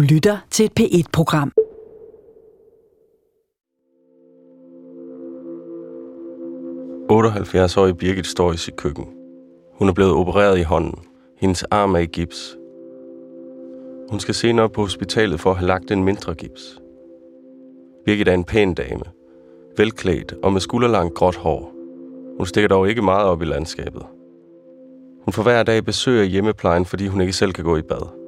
[0.00, 1.52] Du lytter til et P1-program.
[7.76, 9.08] årige Birgit står i sit køkken.
[9.78, 10.94] Hun er blevet opereret i hånden.
[11.38, 12.56] Hendes arm er i gips.
[14.10, 16.80] Hun skal senere på hospitalet for at have lagt en mindre gips.
[18.04, 19.04] Birgit er en pæn dame.
[19.76, 21.72] Velklædt og med skulderlangt gråt hår.
[22.36, 24.02] Hun stikker dog ikke meget op i landskabet.
[25.24, 28.19] Hun får hver dag besøg af hjemmeplejen, fordi hun ikke selv kan gå i bad.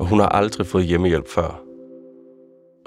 [0.00, 1.62] Og hun har aldrig fået hjemmehjælp før.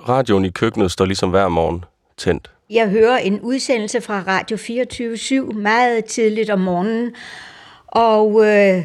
[0.10, 1.86] Radioen i køkkenet står ligesom hver morgen
[2.18, 2.52] tændt.
[2.70, 7.16] Jeg hører en udsendelse fra Radio 24-7 meget tidligt om morgenen,
[7.88, 8.84] og øh,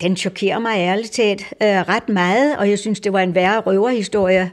[0.00, 3.60] den chokerer mig ærligt talt øh, ret meget, og jeg synes, det var en værre
[3.60, 4.50] røverhistorie.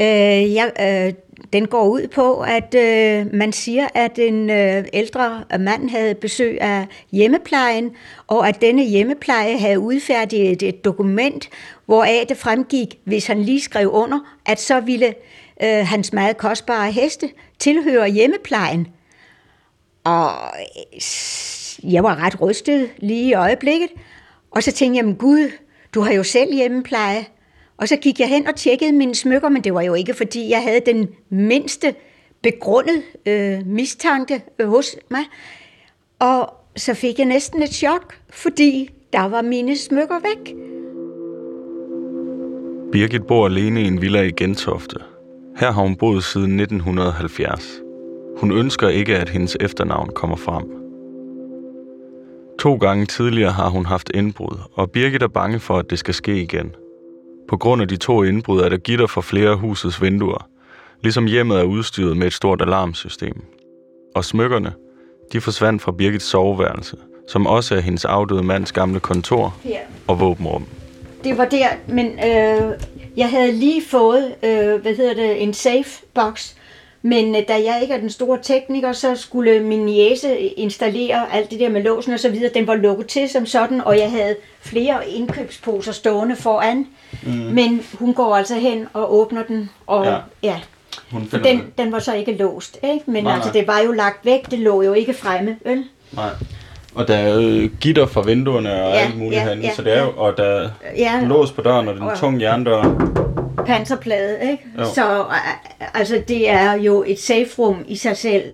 [0.00, 1.12] Øh, jeg, øh,
[1.52, 6.60] den går ud på, at øh, man siger, at en øh, ældre mand havde besøg
[6.60, 7.90] af hjemmeplejen,
[8.26, 11.48] og at denne hjemmepleje havde udfærdiget et, et dokument,
[11.86, 15.14] hvoraf det fremgik, hvis han lige skrev under, at så ville
[15.62, 18.88] øh, hans meget kostbare heste tilhøre hjemmeplejen.
[20.04, 20.30] Og
[20.94, 23.88] øh, jeg var ret rystet lige i øjeblikket,
[24.50, 25.50] og så tænkte jeg, men gud,
[25.94, 27.26] du har jo selv hjemmepleje.
[27.78, 30.50] Og så gik jeg hen og tjekkede mine smykker, men det var jo ikke, fordi
[30.50, 31.94] jeg havde den mindste
[32.42, 35.24] begrundet øh, mistanke øh, hos mig.
[36.18, 40.54] Og så fik jeg næsten et chok, fordi der var mine smykker væk.
[42.92, 44.96] Birgit bor alene i en villa i Gentofte.
[45.56, 47.80] Her har hun boet siden 1970.
[48.36, 50.64] Hun ønsker ikke, at hendes efternavn kommer frem.
[52.58, 56.14] To gange tidligere har hun haft indbrud, og Birgit er bange for, at det skal
[56.14, 56.74] ske igen–
[57.48, 60.48] på grund af de to indbrud er der gitter for flere husets vinduer,
[61.02, 63.44] ligesom hjemmet er udstyret med et stort alarmsystem.
[64.14, 64.72] Og smykkerne,
[65.32, 66.96] de forsvandt fra Birgits soveværelse,
[67.28, 69.56] som også er hendes afdøde mands gamle kontor
[70.06, 70.66] og våbenrum.
[71.24, 72.72] Det var der, men øh,
[73.16, 76.54] jeg havde lige fået, øh, hvad hedder det, en safe box,
[77.02, 81.50] men øh, da jeg ikke er den store tekniker, så skulle min niece installere alt
[81.50, 82.50] det der med låsen og så videre.
[82.54, 86.86] Den var lukket til som sådan, og jeg havde flere indkøbsposer stående foran.
[87.22, 87.32] Mm.
[87.32, 90.16] Men hun går altså hen og åbner den, og ja.
[90.42, 90.56] ja.
[91.12, 93.10] Hun den, den var så ikke låst, ikke?
[93.10, 93.60] men nej, altså, nej.
[93.60, 95.84] det var jo lagt væk, det lå jo ikke fremme, vel?
[96.12, 96.30] Nej.
[96.94, 99.82] Og der er jo gitter for vinduerne og ja, alt muligt ja, herinde, ja, så
[99.82, 102.82] det er jo, og der er ja, lås på døren, og den tung jerndør.
[103.68, 104.64] Panserplade, ikke?
[104.78, 104.84] Jo.
[104.94, 105.24] Så
[105.94, 108.52] altså, det er jo et safe room i sig selv.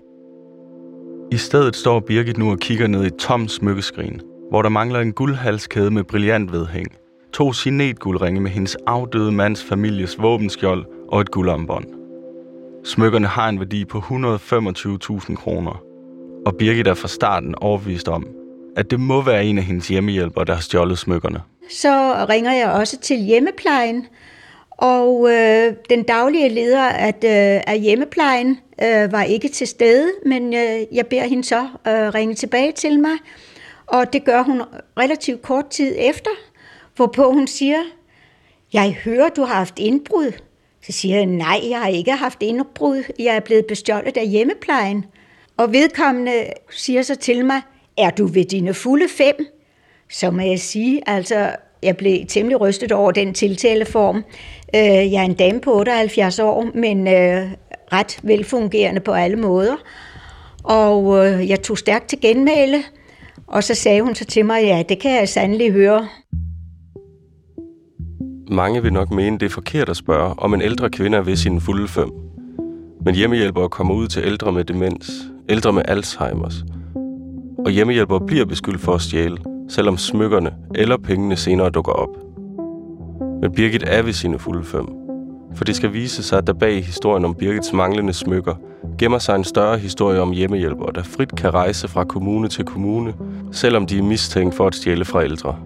[1.32, 4.20] I stedet står Birgit nu og kigger ned i et smykkeskrin,
[4.50, 6.88] hvor der mangler en guldhalskæde med brillant vedhæng
[7.34, 11.84] to signetguldringe med hendes afdøde mands families våbenskjold og et guldarmbånd.
[12.84, 15.82] Smykkerne har en værdi på 125.000 kroner,
[16.46, 18.26] og Birgit er fra starten overbevist om,
[18.76, 21.40] at det må være en af hendes hjemmehjælpere, der har stjålet smykkerne.
[21.70, 24.06] Så ringer jeg også til hjemmeplejen,
[24.84, 30.54] og øh, den daglige leder at, øh, af hjemmeplejen øh, var ikke til stede, men
[30.54, 33.16] øh, jeg beder hende så øh, ringe tilbage til mig,
[33.86, 34.62] og det gør hun
[34.98, 36.30] relativt kort tid efter,
[36.96, 37.82] Hvorpå hun siger,
[38.72, 40.32] jeg hører, du har haft indbrud.
[40.86, 43.02] Så siger jeg, nej, jeg har ikke haft indbrud.
[43.18, 45.04] Jeg er blevet bestjålet af hjemmeplejen.
[45.56, 47.62] Og vedkommende siger så til mig,
[47.98, 49.46] er du ved dine fulde fem?
[50.10, 54.16] Så må jeg sige, altså, jeg blev temmelig rystet over den tiltaleform.
[54.74, 57.50] Øh, jeg er en dame på 78 år, men øh,
[57.92, 59.76] ret velfungerende på alle måder.
[60.64, 62.82] Og øh, jeg tog stærkt til genmæle,
[63.46, 66.08] og så sagde hun så til mig, ja, det kan jeg sandelig høre.
[68.50, 71.36] Mange vil nok mene, det er forkert at spørge, om en ældre kvinde er ved
[71.36, 72.10] sine fulde fem.
[73.04, 75.10] Men hjemmehjælpere kommer ud til ældre med demens,
[75.48, 76.64] ældre med Alzheimer's.
[77.64, 79.36] Og hjemmehjælpere bliver beskyldt for at stjæle,
[79.68, 82.08] selvom smykkerne eller pengene senere dukker op.
[83.40, 84.86] Men Birgit er ved sine fulde fem.
[85.54, 88.54] For det skal vise sig, at der bag historien om Birgits manglende smykker
[88.98, 93.14] gemmer sig en større historie om hjemmehjælpere, der frit kan rejse fra kommune til kommune,
[93.52, 95.56] selvom de er mistænkt for at stjæle fra ældre.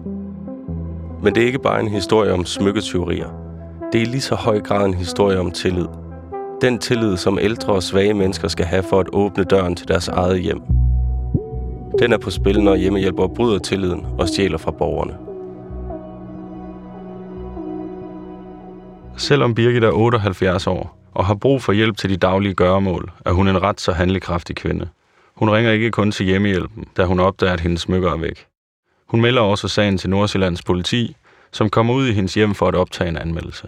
[1.23, 3.29] Men det er ikke bare en historie om smykketyverier.
[3.93, 5.87] Det er lige så høj grad en historie om tillid.
[6.61, 10.07] Den tillid, som ældre og svage mennesker skal have for at åbne døren til deres
[10.07, 10.78] eget hjem.
[11.99, 15.17] Den er på spil, når hjemmehjælpere bryder tilliden og stjæler fra borgerne.
[19.17, 23.31] Selvom Birgit er 78 år og har brug for hjælp til de daglige gøremål, er
[23.31, 24.87] hun en ret så handlekraftig kvinde.
[25.35, 28.45] Hun ringer ikke kun til hjemmehjælpen, da hun opdager, at hendes smykker er væk.
[29.07, 31.15] Hun melder også sagen til Nordsjællands politi,
[31.51, 33.67] som kommer ud i hendes hjem for at optage en anmeldelse.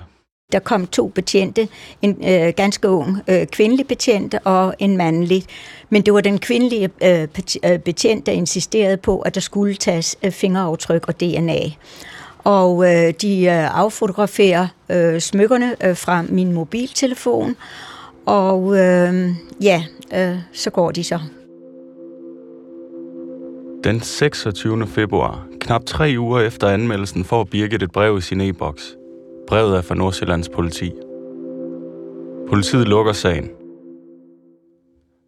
[0.52, 1.68] Der kom to betjente,
[2.02, 5.44] en øh, ganske ung øh, kvindelig betjent og en mandlig.
[5.90, 7.28] Men det var den kvindelige øh,
[7.64, 11.60] øh betjent, der insisterede på, at der skulle tages øh, fingeraftryk og DNA.
[12.44, 17.56] og øh, de øh, affotograferer øh, smykkerne øh, fra min mobiltelefon,
[18.26, 19.30] og øh,
[19.62, 19.84] ja,
[20.14, 21.20] øh, så går de så.
[23.84, 24.88] Den 26.
[24.88, 29.01] februar, knap tre uger efter anmeldelsen, får Birgit et brev i sin e-boks.
[29.52, 30.92] Brevet er fra Nordsjællands politi.
[32.50, 33.50] Politiet lukker sagen.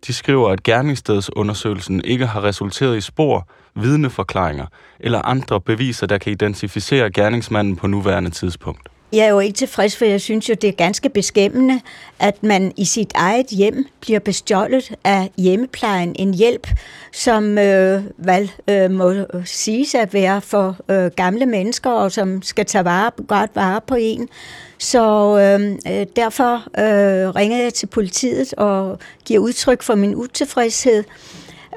[0.07, 4.65] De skriver, at gerningsstedsundersøgelsen ikke har resulteret i spor, vidneforklaringer
[4.99, 8.92] eller andre beviser, der kan identificere gerningsmanden på nuværende tidspunkt.
[9.13, 11.81] Jeg er jo ikke tilfreds, for jeg synes jo, det er ganske beskæmmende,
[12.19, 16.15] at man i sit eget hjem bliver bestjålet af hjemmeplejen.
[16.19, 16.67] En hjælp,
[17.11, 19.13] som øh, vel, øh, må
[19.45, 23.95] siges at være for øh, gamle mennesker, og som skal tage vare, godt vare på
[23.95, 24.29] en.
[24.77, 31.03] Så øh, øh derfor øh, ringer jeg til politiet og giver udtryk for min utilfredshed.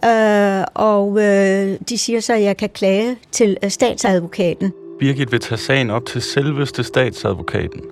[0.05, 4.86] Øh, og øh, de siger så, at jeg kan klage til øh, statsadvokaten.
[4.99, 7.83] Birgit vil tage sagen op til selveste statsadvokaten.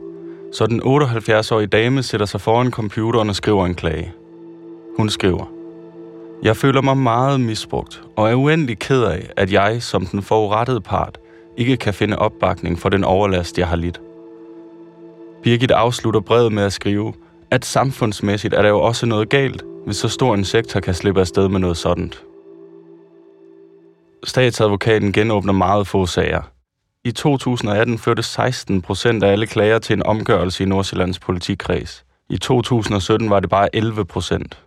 [0.53, 4.13] Så den 78-årige dame sætter sig foran computeren og skriver en klage.
[4.97, 5.45] Hun skriver,
[6.43, 10.81] Jeg føler mig meget misbrugt, og er uendelig ked af, at jeg, som den forurettede
[10.81, 11.19] part,
[11.57, 14.01] ikke kan finde opbakning for den overlast, jeg har lidt.
[15.43, 17.13] Birgit afslutter brevet med at skrive,
[17.51, 21.21] at samfundsmæssigt er der jo også noget galt, hvis så stor en sektor kan slippe
[21.21, 22.13] afsted med noget sådan.
[24.25, 26.54] Statsadvokaten genåbner meget få sager.
[27.07, 32.05] I 2018 førte 16 procent af alle klager til en omgørelse i Nordsjællands politikreds.
[32.31, 34.63] I 2017 var det bare 11 procent.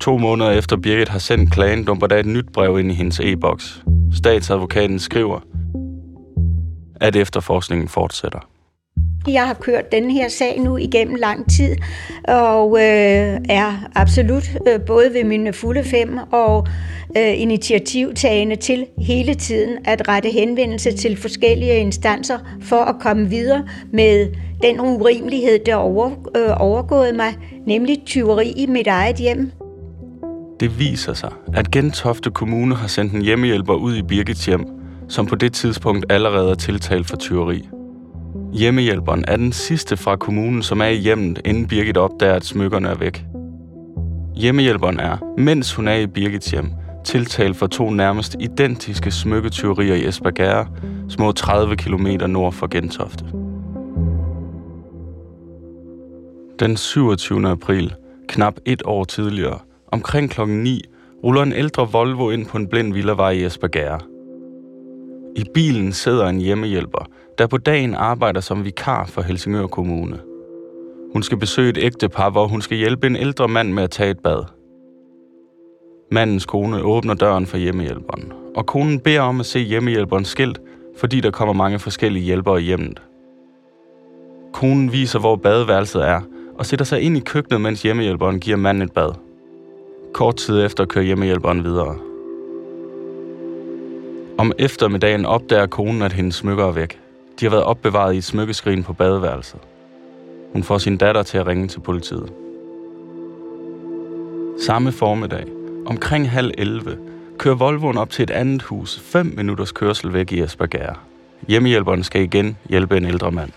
[0.00, 3.20] To måneder efter Birgit har sendt klagen, dumper der et nyt brev ind i hendes
[3.20, 3.82] e-boks.
[4.12, 5.40] Statsadvokaten skriver,
[7.00, 8.48] at efterforskningen fortsætter.
[9.26, 11.76] Jeg har kørt den her sag nu igennem lang tid,
[12.28, 16.66] og øh, er absolut øh, både ved mine fulde fem og
[17.16, 23.64] øh, initiativtagende til hele tiden at rette henvendelse til forskellige instanser for at komme videre
[23.92, 24.26] med
[24.62, 27.36] den urimelighed, der over, øh, overgået mig,
[27.66, 29.50] nemlig tyveri i mit eget hjem.
[30.60, 34.66] Det viser sig, at Gentofte Kommune har sendt en hjemmehjælper ud i Birgits hjem,
[35.08, 37.68] som på det tidspunkt allerede er tiltalt for tyveri.
[38.52, 42.88] Hjemmehjælperen er den sidste fra kommunen, som er i hjemmet, inden Birgit opdager, at smykkerne
[42.88, 43.24] er væk.
[44.36, 46.70] Hjemmehjælperen er, mens hun er i Birgits hjem,
[47.04, 50.66] tiltalt for to nærmest identiske smykketyverier i Esbjerg,
[51.08, 53.24] små 30 km nord for Gentofte.
[56.60, 57.48] Den 27.
[57.48, 57.94] april,
[58.28, 59.58] knap et år tidligere,
[59.92, 60.82] omkring klokken 9,
[61.24, 64.00] ruller en ældre Volvo ind på en blind villavej i Esbjerg.
[65.36, 67.06] I bilen sidder en hjemmehjælper,
[67.38, 70.18] der på dagen arbejder som vikar for Helsingør Kommune.
[71.12, 74.10] Hun skal besøge et ægtepar, hvor hun skal hjælpe en ældre mand med at tage
[74.10, 74.44] et bad.
[76.10, 80.60] Mandens kone åbner døren for hjemmehjælperen, og konen beder om at se hjemmehjælperens skilt,
[80.98, 83.02] fordi der kommer mange forskellige hjælpere i hjemmet.
[84.52, 86.20] Konen viser, hvor badeværelset er,
[86.58, 89.10] og sætter sig ind i køkkenet, mens hjemmehjælperen giver manden et bad.
[90.12, 91.96] Kort tid efter kører hjemmehjælperen videre.
[94.38, 97.00] Om eftermiddagen opdager konen, at hendes smykker er væk.
[97.40, 99.60] De har været opbevaret i et smykkeskrin på badeværelset.
[100.52, 102.32] Hun får sin datter til at ringe til politiet.
[104.60, 105.44] Samme formiddag,
[105.86, 106.98] omkring halv 11,
[107.38, 110.96] kører Volvoen op til et andet hus, 5 minutters kørsel væk i Esbjerg.
[111.48, 113.52] Hjemmehjælperen skal igen hjælpe en ældre mand.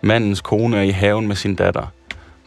[0.00, 1.86] Mandens kone er i haven med sin datter.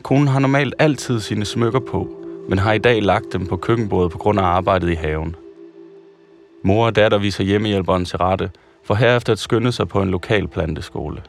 [0.04, 2.10] Konen har normalt altid sine smykker på,
[2.50, 5.36] men har i dag lagt dem på køkkenbordet på grund af arbejdet i haven.
[6.64, 8.50] Mor og datter viser hjemmehjælperen til rette,
[8.84, 11.22] for herefter at skynde sig på en lokal planteskole.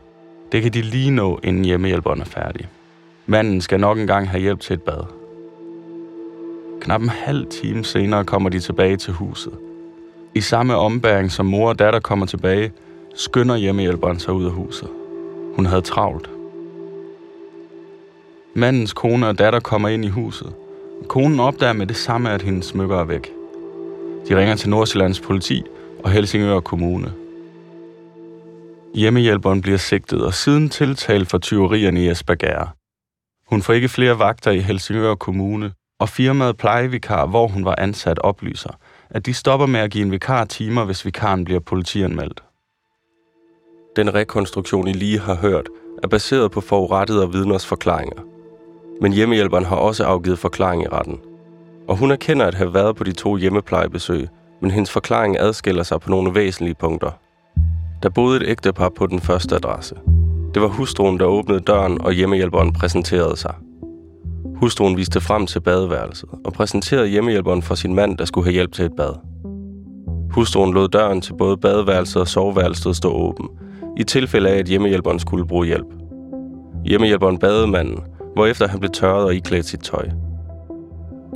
[0.53, 2.69] Det kan de lige nå, inden hjemmehjælperen er færdig.
[3.27, 5.05] Manden skal nok engang have hjælp til et bad.
[6.81, 9.53] Knap en halv time senere kommer de tilbage til huset.
[10.35, 12.73] I samme ombæring som mor og datter kommer tilbage,
[13.15, 14.89] skynder hjemmehjælperen sig ud af huset.
[15.57, 16.31] Hun havde travlt.
[18.55, 20.53] Mandens kone og datter kommer ind i huset.
[21.09, 23.33] Konen opdager med det samme, at hendes smykker er væk.
[24.29, 25.63] De ringer til Nordsjællands politi
[26.05, 27.13] og Helsingør Kommune.
[28.95, 32.69] Hjemmehjælperen bliver sigtet og siden tiltalt for tyverierne i Esbjerg.
[33.47, 38.19] Hun får ikke flere vagter i Helsingør Kommune, og firmaet Plejevikar, hvor hun var ansat,
[38.19, 38.71] oplyser,
[39.11, 42.43] at de stopper med at give en vikar timer, hvis vikaren bliver politianmeldt.
[43.97, 45.69] Den rekonstruktion, I lige har hørt,
[46.03, 48.23] er baseret på forurettede og vidners forklaringer.
[49.01, 51.21] Men hjemmehjælperen har også afgivet forklaring i retten.
[51.89, 54.29] Og hun erkender at have været på de to hjemmeplejebesøg,
[54.61, 57.11] men hendes forklaring adskiller sig på nogle væsentlige punkter.
[58.03, 59.95] Der boede et ægtepar på den første adresse.
[60.55, 63.55] Det var hustruen, der åbnede døren, og hjemmehjælperen præsenterede sig.
[64.57, 68.73] Hustruen viste frem til badeværelset og præsenterede hjemmehjælperen for sin mand, der skulle have hjælp
[68.73, 69.15] til et bad.
[70.31, 73.49] Hustruen lod døren til både badeværelset og soveværelset stå åben,
[73.97, 75.87] i tilfælde af, at hjemmehjælperen skulle bruge hjælp.
[76.85, 78.01] Hjemmehjælperen badede manden,
[78.35, 80.09] hvorefter han blev tørret og iklædt sit tøj.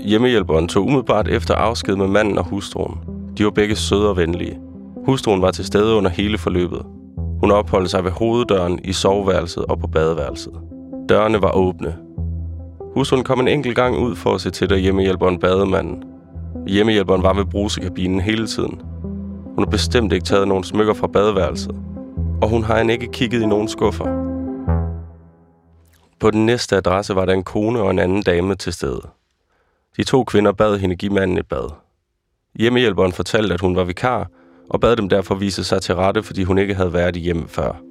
[0.04, 2.98] Hjemmehjælperen tog umiddelbart efter afsked med manden og hustruen.
[3.38, 4.58] De var begge søde og venlige.
[5.06, 6.82] Hustruen var til stede under hele forløbet.
[7.40, 10.52] Hun opholdt sig ved hoveddøren i soveværelset og på badeværelset.
[11.08, 11.96] Dørene var åbne.
[12.94, 16.04] Hustruen kom en enkelt gang ud for at se til, at hjemmehjælperen bademanden.
[16.66, 18.82] Hjemmehjælperen var ved brusekabinen hele tiden.
[19.54, 21.74] Hun har bestemt ikke taget nogen smykker fra badeværelset,
[22.42, 24.04] og hun har end ikke kigget i nogen skuffer.
[26.20, 29.00] På den næste adresse var der en kone og en anden dame til stede.
[29.96, 31.70] De to kvinder bad hende give manden et bad.
[32.54, 34.30] Hjemmehjælperen fortalte, at hun var vikar,
[34.68, 37.48] og bad dem derfor vise sig til rette, fordi hun ikke havde været i hjemme
[37.48, 37.82] før.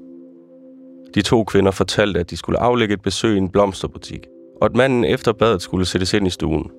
[1.15, 4.27] De to kvinder fortalte, at de skulle aflægge et besøg i en blomsterbutik,
[4.61, 6.71] og at manden efter badet skulle sættes ind i stuen.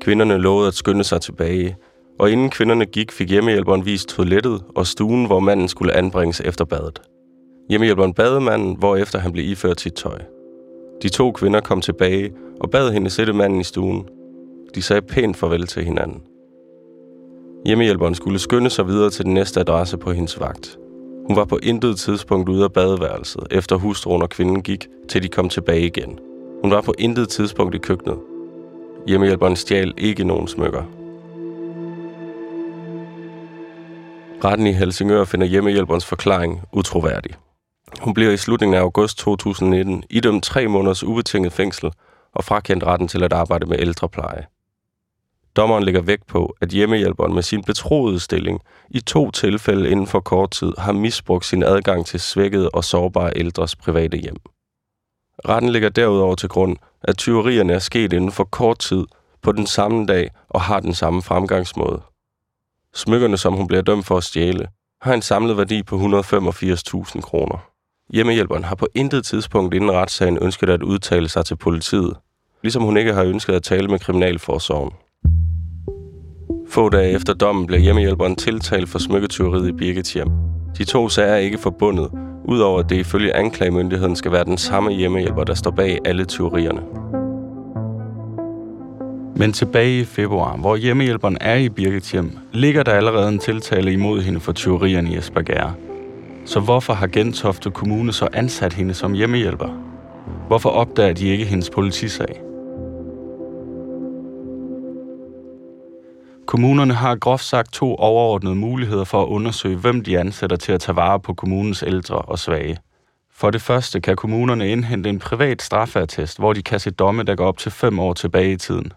[0.00, 1.76] Kvinderne lovede at skynde sig tilbage,
[2.18, 6.64] og inden kvinderne gik, fik hjemmehjælperen vist toilettet og stuen, hvor manden skulle anbringes efter
[6.64, 7.02] badet.
[7.70, 10.18] Hjemmehjælperen bad manden, hvorefter han blev iført sit tøj.
[11.02, 14.08] De to kvinder kom tilbage og bad hende sætte manden i stuen.
[14.74, 16.20] De sagde pænt farvel til hinanden.
[17.66, 20.78] Hjemmehjælperen skulle skynde sig videre til den næste adresse på hendes vagt.
[21.26, 25.28] Hun var på intet tidspunkt ude af badeværelset, efter hustruen og kvinden gik, til de
[25.28, 26.18] kom tilbage igen.
[26.62, 28.18] Hun var på intet tidspunkt i køkkenet.
[29.08, 30.82] Hjemmehjælperen stjal ikke nogen smykker.
[34.44, 37.34] Retten i Helsingør finder hjemmehjælperens forklaring utroværdig.
[38.00, 41.90] Hun bliver i slutningen af august 2019 idømt tre måneders ubetinget fængsel
[42.34, 44.46] og frakendt retten til at arbejde med ældrepleje.
[45.56, 50.20] Dommeren lægger vægt på, at hjemmehjælperen med sin betroede stilling i to tilfælde inden for
[50.20, 54.36] kort tid har misbrugt sin adgang til svækkede og sårbare ældres private hjem.
[55.48, 59.04] Retten ligger derudover til grund, at tyverierne er sket inden for kort tid
[59.42, 62.02] på den samme dag og har den samme fremgangsmåde.
[62.94, 64.68] Smykkerne, som hun bliver dømt for at stjæle,
[65.00, 67.70] har en samlet værdi på 185.000 kroner.
[68.12, 72.16] Hjemmehjælperen har på intet tidspunkt inden retssagen ønsket at udtale sig til politiet,
[72.62, 74.92] ligesom hun ikke har ønsket at tale med Kriminalforsorgen.
[76.74, 80.28] Få dage efter dommen blev hjemmehjælperen tiltalt for smykketyveriet i Birgits hjem.
[80.78, 82.10] De to sager er ikke forbundet,
[82.44, 86.80] udover at det ifølge anklagemyndigheden skal være den samme hjemmehjælper, der står bag alle tyverierne.
[89.36, 93.92] Men tilbage i februar, hvor hjemmehjælperen er i Birgits hjem, ligger der allerede en tiltale
[93.92, 95.72] imod hende for tyverierne i Esbjerg.
[96.44, 99.68] Så hvorfor har Gentofte Kommune så ansat hende som hjemmehjælper?
[100.48, 102.40] Hvorfor opdager de ikke hendes politisag?
[106.54, 110.80] Kommunerne har groft sagt to overordnede muligheder for at undersøge, hvem de ansætter til at
[110.80, 112.78] tage vare på kommunens ældre og svage.
[113.32, 117.34] For det første kan kommunerne indhente en privat straffertest, hvor de kan se domme, der
[117.34, 118.92] går op til fem år tilbage i tiden.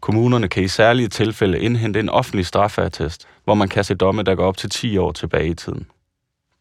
[0.00, 4.34] Kommunerne kan i særlige tilfælde indhente en offentlig straffertest, hvor man kan se domme, der
[4.34, 5.86] går op til 10 år tilbage i tiden.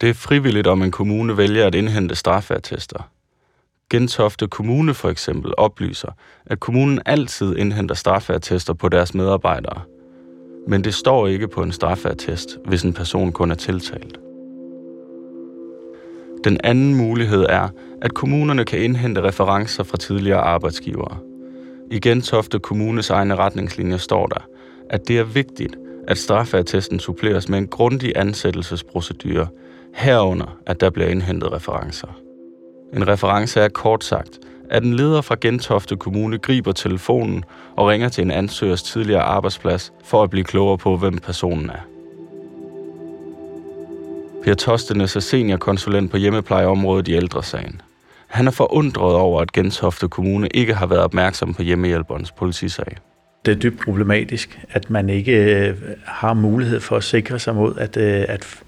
[0.01, 3.09] Det er frivilligt, om en kommune vælger at indhente straffertester.
[3.89, 6.11] Gentofte Kommune for eksempel oplyser,
[6.45, 9.96] at kommunen altid indhenter straffertester på deres medarbejdere.
[10.67, 14.19] Men det står ikke på en straffeattest, hvis en person kun er tiltalt.
[16.43, 17.69] Den anden mulighed er,
[18.01, 21.17] at kommunerne kan indhente referencer fra tidligere arbejdsgivere.
[21.91, 24.47] I Gentofte Kommunes egne retningslinjer står der,
[24.89, 29.47] at det er vigtigt, at straffeattesten suppleres med en grundig ansættelsesprocedure,
[29.93, 32.19] herunder at der bliver indhentet referencer.
[32.93, 37.43] En reference er kort sagt, at en leder fra Gentofte Kommune griber telefonen
[37.75, 41.87] og ringer til en ansøgers tidligere arbejdsplads for at blive klogere på, hvem personen er.
[44.43, 47.81] Per Tostenes er seniorkonsulent på hjemmeplejeområdet i ældresagen.
[48.27, 52.97] Han er forundret over, at Gentofte Kommune ikke har været opmærksom på hjemmehjælperens politisag.
[53.45, 57.75] Det er dybt problematisk, at man ikke øh, har mulighed for at sikre sig mod,
[57.77, 58.63] at, øh, at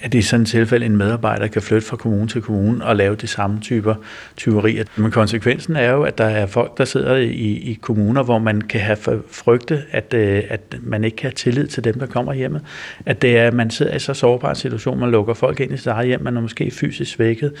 [0.00, 2.96] at det i sådan et tilfælde en medarbejder kan flytte fra kommune til kommune og
[2.96, 3.94] lave de samme typer
[4.36, 4.84] tyverier.
[4.96, 8.60] Men konsekvensen er jo, at der er folk, der sidder i, i kommuner, hvor man
[8.60, 8.96] kan have
[9.30, 12.60] frygte, at, øh, at man ikke kan have tillid til dem, der kommer hjemme.
[13.06, 15.72] At det er, at man sidder i så sårbar en situation, man lukker folk ind
[15.72, 17.52] i sit eget hjem, man er måske fysisk svækket,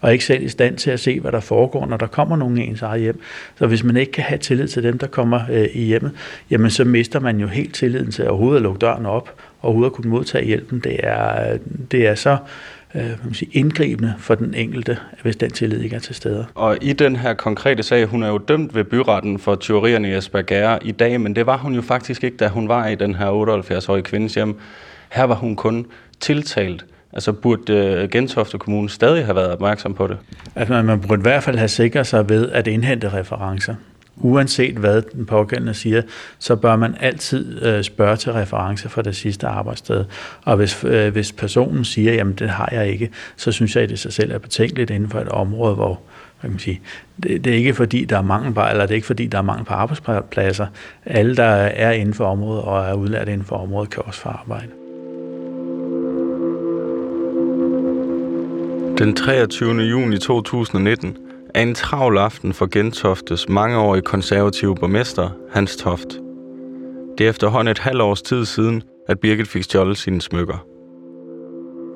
[0.00, 2.58] og ikke selv i stand til at se, hvad der foregår, når der kommer nogen
[2.58, 3.20] i ens eget hjem.
[3.58, 6.12] Så hvis man ikke kan have tillid til dem, der kommer øh, i hjemmet,
[6.50, 9.30] jamen så mister man jo helt tilliden til at overhovedet at lukke døren op,
[9.64, 11.58] overhovedet at kunne modtage hjælpen, det er,
[11.90, 12.36] det er så
[12.94, 16.46] øh, man sige, indgribende for den enkelte, hvis den tillid ikke er til stede.
[16.54, 20.14] Og i den her konkrete sag, hun er jo dømt ved byretten for tyverierne i
[20.14, 23.14] Esbjerg i dag, men det var hun jo faktisk ikke, da hun var i den
[23.14, 24.58] her 78-årige kvindes hjem.
[25.10, 25.86] Her var hun kun
[26.20, 26.84] tiltalt.
[27.12, 30.16] Altså burde uh, Gentofte Kommune stadig have været opmærksom på det?
[30.54, 33.74] Altså man burde i hvert fald have sikret sig ved at indhente referencer
[34.16, 36.02] uanset hvad den pågældende siger,
[36.38, 40.04] så bør man altid øh, spørge til reference fra det sidste arbejdssted.
[40.44, 43.88] Og hvis, øh, hvis personen siger, jamen det har jeg ikke, så synes jeg, at
[43.88, 46.00] det sig selv er betænkeligt inden for et område, hvor
[46.40, 46.80] hvad kan man sige,
[47.22, 49.38] det, det er ikke fordi, der er mangel på, eller det er ikke fordi, der
[49.38, 50.66] er mangel på arbejdspladser.
[51.06, 54.28] Alle, der er inden for området og er udlært inden for området, kan også få
[54.28, 54.68] arbejde.
[58.98, 59.82] Den 23.
[59.82, 61.16] juni 2019
[61.54, 66.20] er en travl aften for Gentoftes mangeårige konservative borgmester, Hans Toft.
[67.18, 70.66] Det er efterhånden et halvt års tid siden, at Birgit fik stjålet sine smykker.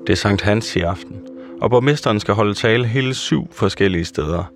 [0.07, 1.17] Det er Sankt Hans i aften,
[1.61, 4.53] og borgmesteren skal holde tale hele syv forskellige steder.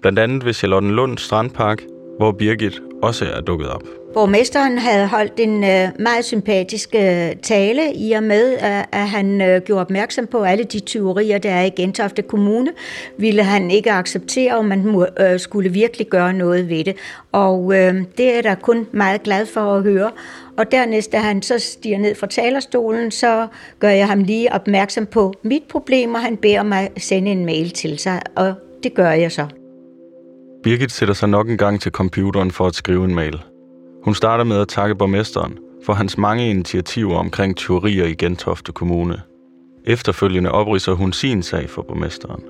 [0.00, 1.82] Blandt andet ved Charlottenlund Strandpark,
[2.18, 3.82] hvor Birgit også er dukket op.
[4.14, 9.38] Borgmesteren havde holdt en øh, meget sympatisk øh, tale i og med, øh, at, han
[9.64, 12.70] gjorde opmærksom på alle de tyverier, der er i Gentofte Kommune,
[13.16, 15.06] ville han ikke acceptere, og man
[15.38, 16.96] skulle virkelig gøre noget ved det.
[17.32, 17.72] Og
[18.18, 20.10] det er der kun meget glad for at høre.
[20.56, 23.46] Og dernæst, da han så stiger ned fra talerstolen, så
[23.78, 27.70] gør jeg ham lige opmærksom på mit problem, og han beder mig sende en mail
[27.70, 29.59] til sig, og det gør jeg så.
[30.62, 33.44] Birgit sætter sig nok en gang til computeren for at skrive en mail.
[34.04, 39.22] Hun starter med at takke borgmesteren for hans mange initiativer omkring tyverier i Gentofte Kommune.
[39.84, 42.42] Efterfølgende opridser hun sin sag for borgmesteren.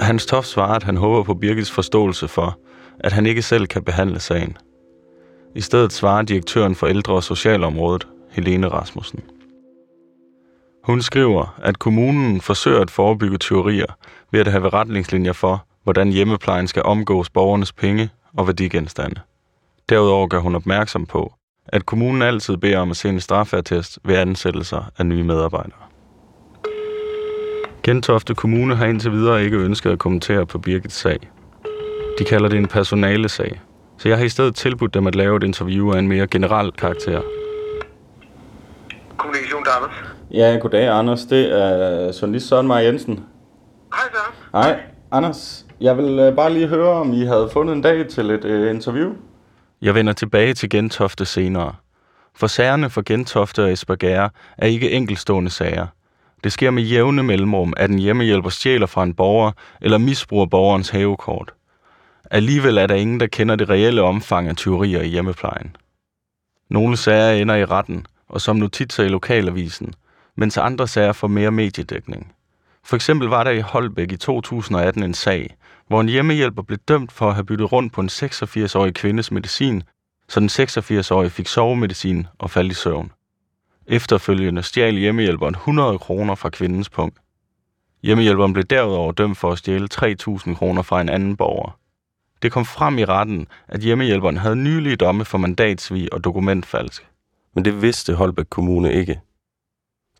[0.00, 2.58] Hans Toft svarer, at han håber på Birgits forståelse for,
[3.00, 4.56] at han ikke selv kan behandle sagen.
[5.54, 9.20] I stedet svarer direktøren for ældre- og socialområdet, Helene Rasmussen.
[10.84, 13.96] Hun skriver, at kommunen forsøger at forebygge tyverier
[14.32, 19.20] ved at have retningslinjer for, hvordan hjemmeplejen skal omgås borgernes penge og værdigenstande.
[19.88, 21.34] Derudover gør hun opmærksom på,
[21.66, 25.78] at kommunen altid beder om at se en straffertest ved ansættelser af nye medarbejdere.
[27.82, 31.18] Gentofte Kommune har indtil videre ikke ønsket at kommentere på Birgits sag.
[32.18, 33.60] De kalder det en personale sag,
[33.98, 36.72] så jeg har i stedet tilbudt dem at lave et interview af en mere generel
[36.72, 37.22] karakter.
[39.16, 39.96] Kommunikation til Anders.
[40.30, 41.24] Ja, goddag Anders.
[41.24, 43.24] Det er journalist Søren Mar Jensen.
[43.94, 44.18] Hej så.
[44.52, 44.80] Hej,
[45.10, 45.66] Anders.
[45.80, 48.70] Jeg vil øh, bare lige høre, om I havde fundet en dag til et øh,
[48.70, 49.12] interview.
[49.82, 51.74] Jeg vender tilbage til Gentofte senere.
[52.34, 55.86] For sagerne for Gentofte og Esbergære er ikke enkelstående sager.
[56.44, 60.90] Det sker med jævne mellemrum, at en hjemmehjælper stjæler fra en borger eller misbruger borgerens
[60.90, 61.54] havekort.
[62.30, 65.76] Alligevel er der ingen, der kender det reelle omfang af tyverier i hjemmeplejen.
[66.70, 69.94] Nogle sager ender i retten, og som notitser i lokalavisen,
[70.36, 72.32] mens andre sager får mere mediedækning.
[72.84, 75.56] For eksempel var der i Holbæk i 2018 en sag,
[75.88, 79.82] hvor en hjemmehjælper blev dømt for at have byttet rundt på en 86-årig kvindes medicin,
[80.28, 83.12] så den 86-årige fik sovemedicin og faldt i søvn.
[83.86, 87.18] Efterfølgende stjal hjemmehjælperen 100 kroner fra kvindens punkt.
[88.02, 91.78] Hjemmehjælperen blev derudover dømt for at stjæle 3.000 kroner fra en anden borger.
[92.42, 97.06] Det kom frem i retten, at hjemmehjælperen havde nylige domme for mandatsvig og dokumentfalsk.
[97.54, 99.20] Men det vidste Holbæk Kommune ikke.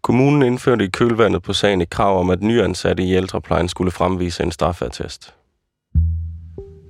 [0.02, 4.42] Kommunen indførte i kølvandet på sagen et krav om, at nyansatte i ældreplejen skulle fremvise
[4.42, 5.35] en straffatest.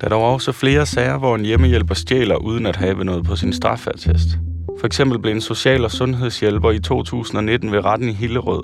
[0.01, 3.37] Der er dog også flere sager, hvor en hjemmehjælper stjæler uden at have noget på
[3.37, 4.29] sin straffatest.
[4.81, 8.63] For eksempel blev en social- og sundhedshjælper i 2019 ved retten i Hillerød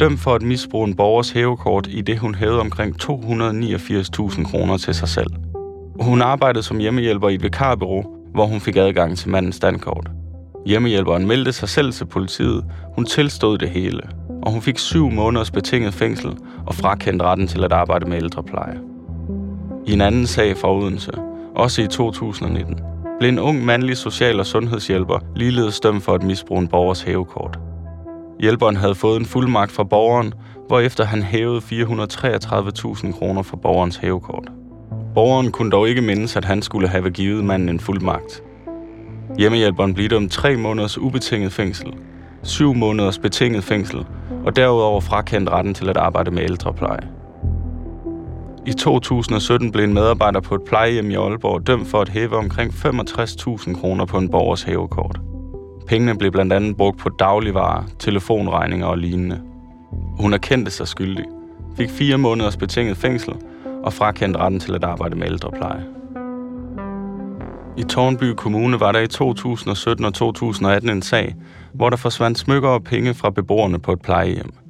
[0.00, 4.94] dømt for at misbruge en borgers hævekort i det hun hævede omkring 289.000 kroner til
[4.94, 5.30] sig selv.
[6.00, 10.10] Hun arbejdede som hjemmehjælper i et vikarbureau, hvor hun fik adgang til mandens standkort.
[10.66, 12.64] Hjemmehjælperen meldte sig selv til politiet.
[12.94, 14.00] Hun tilstod det hele,
[14.42, 18.93] og hun fik syv måneders betinget fængsel og frakendt retten til at arbejde med ældrepleje.
[19.86, 21.12] I en anden sag fra Odense,
[21.54, 22.80] også i 2019,
[23.18, 27.58] blev en ung mandlig social- og sundhedshjælper ligeledes dømt for at misbruge en borgers hævekort.
[28.40, 30.34] Hjælperen havde fået en fuldmagt fra borgeren,
[30.68, 34.48] hvorefter han hævede 433.000 kroner for borgerens hævekort.
[35.14, 38.42] Borgeren kunne dog ikke mindes, at han skulle have givet manden en fuldmagt.
[39.38, 41.94] Hjemmehjælperen blev dømt tre måneders ubetinget fængsel,
[42.42, 44.06] syv måneders betinget fængsel
[44.44, 47.08] og derudover frakendt retten til at arbejde med ældrepleje.
[48.66, 52.72] I 2017 blev en medarbejder på et plejehjem i Aalborg dømt for at hæve omkring
[52.72, 55.20] 65.000 kroner på en borgers hævekort.
[55.86, 59.40] Pengene blev blandt andet brugt på dagligvarer, telefonregninger og lignende.
[60.20, 61.24] Hun erkendte sig skyldig,
[61.76, 63.34] fik fire måneders betinget fængsel
[63.82, 65.84] og frakendt retten til at arbejde med ældrepleje.
[67.76, 71.34] I Tornby Kommune var der i 2017 og 2018 en sag,
[71.74, 74.63] hvor der forsvandt smykker og penge fra beboerne på et plejehjem.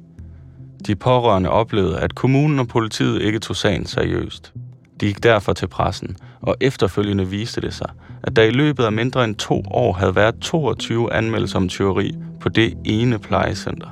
[0.87, 4.53] De pårørende oplevede, at kommunen og politiet ikke tog sagen seriøst.
[5.01, 7.89] De gik derfor til pressen, og efterfølgende viste det sig,
[8.23, 12.15] at der i løbet af mindre end to år havde været 22 anmeldelser om tyveri
[12.39, 13.87] på det ene plejecenter.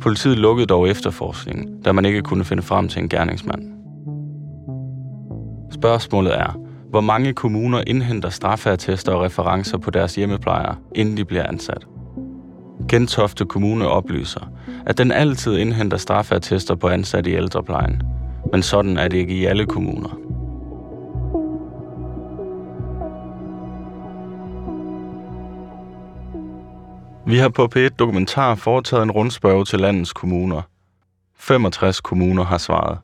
[0.00, 3.62] Politiet lukkede dog efterforskningen, da man ikke kunne finde frem til en gerningsmand.
[5.72, 11.46] Spørgsmålet er, hvor mange kommuner indhenter straffeattester og referencer på deres hjemmeplejere, inden de bliver
[11.46, 11.86] ansat.
[12.88, 14.50] Gentofte Kommune oplyser,
[14.86, 18.02] at den altid indhenter straffeattester på ansatte i ældreplejen,
[18.52, 20.28] men sådan er det ikke i alle kommuner.
[27.26, 30.62] Vi har på P1 Dokumentar foretaget en rundspørge til landets kommuner.
[31.38, 32.98] 65 kommuner har svaret.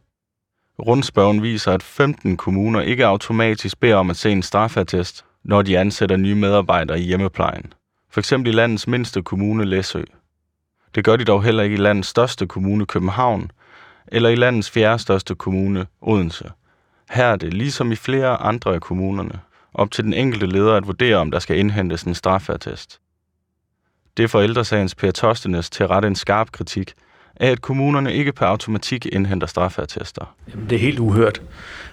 [0.78, 5.78] Rundspørgen viser, at 15 kommuner ikke automatisk beder om at se en straffatest, når de
[5.78, 7.72] ansætter nye medarbejdere i hjemmeplejen.
[8.14, 10.02] For eksempel i landets mindste kommune, Læsø.
[10.94, 13.50] Det gør de dog heller ikke i landets største kommune, København,
[14.06, 16.50] eller i landets fjerde største kommune, Odense.
[17.10, 19.40] Her er det, ligesom i flere andre af kommunerne,
[19.74, 23.00] op til den enkelte leder at vurdere, om der skal indhentes en straffatest.
[24.16, 26.94] Det får ældresagens Per Tostenes til at rette en skarp kritik
[27.36, 30.34] af, at kommunerne ikke per automatik indhenter straffeattester.
[30.50, 31.42] Jamen, det er helt uhørt,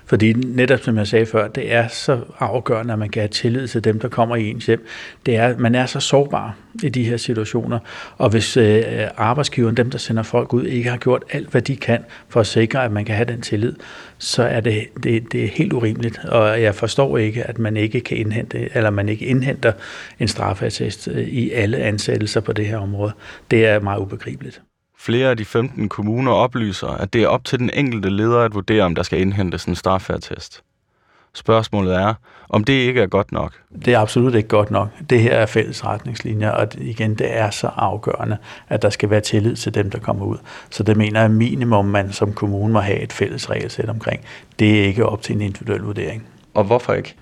[0.06, 3.68] fordi netop som jeg sagde før, det er så afgørende, at man kan have tillid
[3.68, 4.88] til dem, der kommer i ens hjem.
[5.26, 7.80] Det er, man er så sårbar i de her situationer,
[8.18, 8.84] og hvis øh,
[9.18, 12.48] arbejdsgiveren, dem der sender folk ud, ikke har gjort alt, hvad de kan for at
[12.48, 13.76] sikre, at man kan have den tillid,
[14.18, 18.02] så er det, det, det er helt urimeligt, og jeg forstår ikke, at man ikke
[18.02, 19.72] kan indhente, eller man ikke indhenter
[20.20, 23.12] en straffeattest øh, i alle ansættelser på det her område.
[23.52, 24.62] Det er meget ubegribeligt.
[25.04, 28.54] Flere af de 15 kommuner oplyser, at det er op til den enkelte leder at
[28.54, 30.64] vurdere, om der skal indhentes en straffærtest.
[31.34, 32.14] Spørgsmålet er,
[32.50, 33.54] om det ikke er godt nok.
[33.86, 34.90] Det er absolut ikke godt nok.
[35.10, 38.38] Det her er fælles retningslinjer, og igen, det er så afgørende,
[38.70, 40.38] at der skal være tillid til dem, der kommer ud.
[40.70, 44.22] Så det mener jeg minimum, man som kommune må have et fælles regelsæt omkring.
[44.60, 46.28] Det er ikke op til en individuel vurdering.
[46.54, 47.16] Og hvorfor ikke?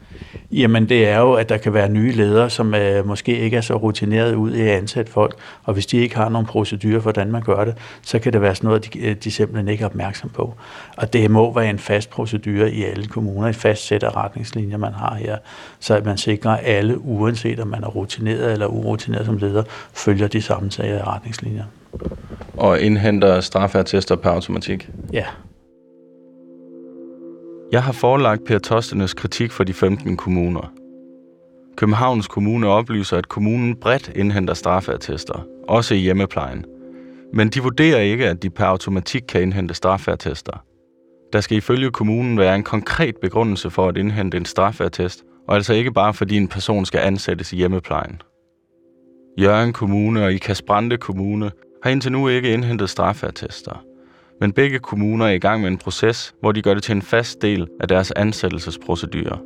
[0.51, 3.61] Jamen det er jo, at der kan være nye ledere, som øh, måske ikke er
[3.61, 7.11] så rutineret ud i at ansætte folk, og hvis de ikke har nogen procedurer for,
[7.11, 9.81] hvordan man gør det, så kan det være sådan noget, de, øh, de simpelthen ikke
[9.81, 10.53] er opmærksom på.
[10.97, 14.77] Og det må være en fast procedure i alle kommuner, et fast sæt af retningslinjer,
[14.77, 15.37] man har her,
[15.79, 19.63] så at man sikrer, at alle, uanset om man er rutineret eller urutineret som leder,
[19.93, 21.63] følger de samme retningslinjer.
[22.57, 24.89] Og indhenter straffeattester per automatik?
[25.13, 25.25] Ja.
[27.71, 30.73] Jeg har forelagt Per Tostenes kritik for de 15 kommuner.
[31.77, 36.65] Københavns Kommune oplyser, at kommunen bredt indhenter straffeattester, også i hjemmeplejen.
[37.33, 40.63] Men de vurderer ikke, at de per automatik kan indhente straffeattester.
[41.33, 45.73] Der skal ifølge kommunen være en konkret begrundelse for at indhente en straffeattest, og altså
[45.73, 48.21] ikke bare fordi en person skal ansættes i hjemmeplejen.
[49.39, 51.51] Jørgen Kommune og Ikas Brande Kommune
[51.83, 53.88] har indtil nu ikke indhentet straffeattester
[54.39, 57.01] men begge kommuner er i gang med en proces, hvor de gør det til en
[57.01, 59.37] fast del af deres ansættelsesprocedurer.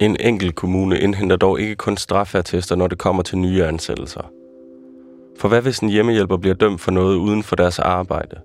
[0.00, 4.30] En enkelt kommune indhenter dog ikke kun straffertester, når det kommer til nye ansættelser.
[5.38, 8.36] For hvad hvis en hjemmehjælper bliver dømt for noget uden for deres arbejde?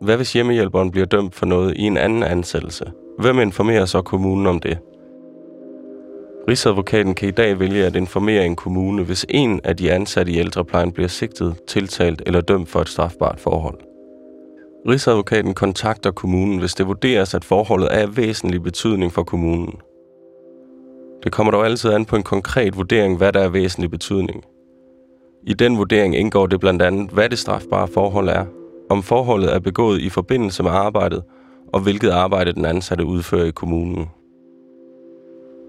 [0.00, 2.92] Hvad hvis hjemmehjælperen bliver dømt for noget i en anden ansættelse?
[3.18, 4.78] Hvem informerer så kommunen om det?
[6.50, 10.38] Rigsadvokaten kan i dag vælge at informere en kommune, hvis en af de ansatte i
[10.38, 13.78] ældreplejen bliver sigtet, tiltalt eller dømt for et strafbart forhold.
[14.88, 19.74] Rigsadvokaten kontakter kommunen, hvis det vurderes, at forholdet er af væsentlig betydning for kommunen.
[21.24, 24.44] Det kommer dog altid an på en konkret vurdering, hvad der er væsentlig betydning.
[25.46, 28.44] I den vurdering indgår det blandt andet, hvad det strafbare forhold er,
[28.90, 31.22] om forholdet er begået i forbindelse med arbejdet,
[31.72, 34.06] og hvilket arbejde den ansatte udfører i kommunen.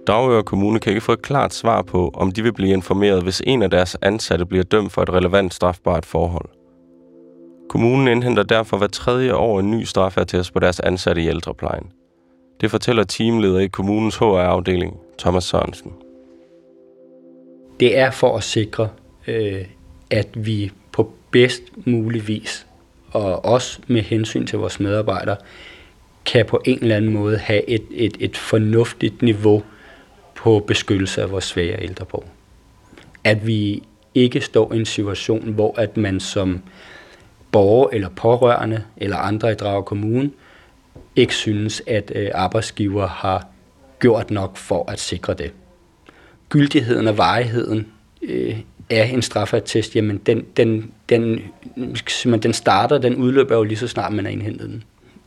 [0.08, 3.42] Dragør Kommune kan ikke få et klart svar på, om de vil blive informeret, hvis
[3.46, 6.50] en af deres ansatte bliver dømt for et relevant strafbart forhold.
[7.70, 11.92] Kommunen indhenter derfor hver tredje år en ny straffertest på deres ansatte i ældreplejen.
[12.62, 15.94] Det fortæller teamleder i kommunens HR-afdeling, Thomas Sørensen.
[17.80, 18.90] Det er for at sikre,
[19.28, 19.66] øh,
[20.10, 22.68] at vi på bedst mulig vis,
[23.12, 25.38] og også med hensyn til vores medarbejdere,
[26.26, 29.64] kan på en eller anden måde have et, et, et fornuftigt niveau
[30.42, 32.24] på beskyttelse af vores svære ældreborg.
[32.24, 32.30] på.
[33.24, 33.84] At vi
[34.16, 36.62] ikke står i en situation, hvor at man som
[37.52, 40.32] borger eller pårørende eller andre i Drage Kommune
[41.16, 43.48] ikke synes, at øh, arbejdsgiver har
[44.00, 45.52] gjort nok for at sikre det.
[46.50, 47.88] Gyldigheden og varigheden
[48.22, 51.42] øh, af en straffatest, jamen den, den, den,
[52.26, 54.84] man, den starter, den udløber jo lige så snart man er indhentet den.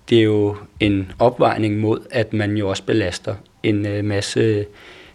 [0.09, 4.67] Det er jo en opvejning mod, at man jo også belaster en øh, masse